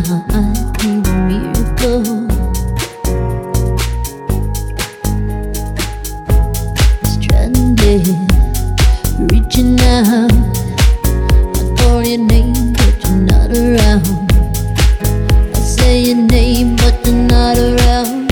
[0.00, 0.04] I
[0.84, 2.04] need a miracle.
[7.02, 8.06] Stranded,
[9.28, 10.30] reaching out.
[10.30, 14.06] I call your name, but you're not around.
[15.56, 18.30] I say your name, but you're not around.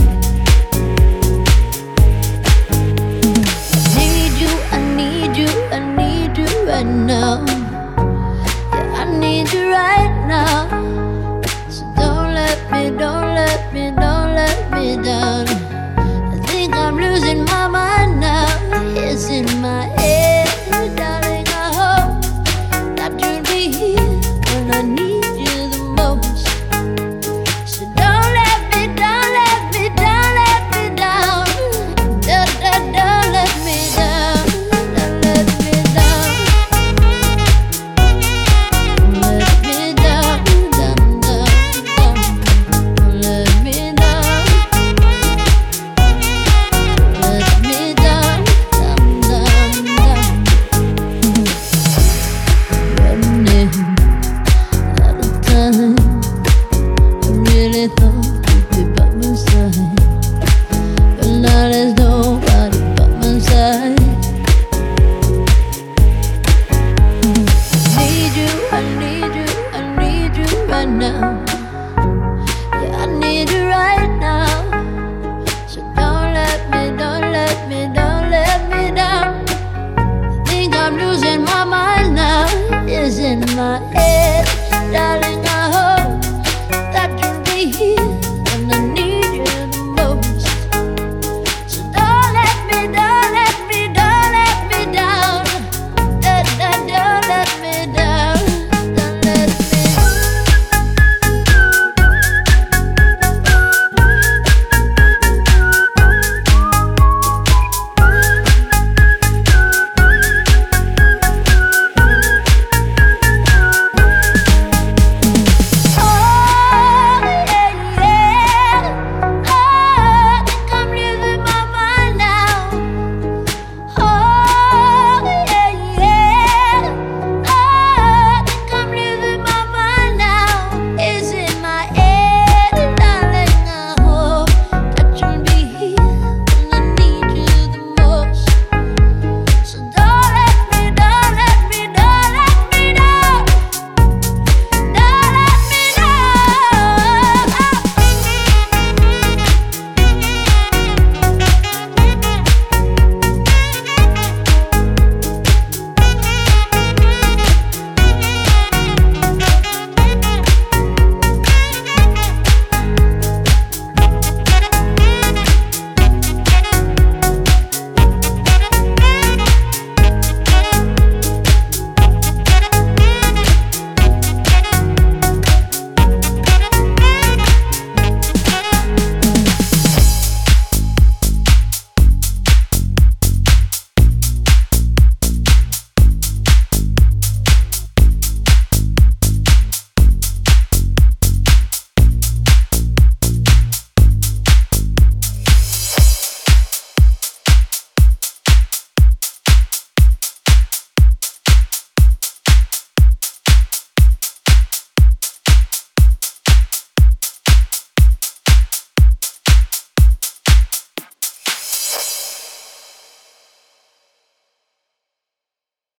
[3.83, 7.45] I need you, I need you, I need you right now.
[8.73, 10.76] Yeah, I need you right now
[12.91, 15.56] don't let me, don't let me down.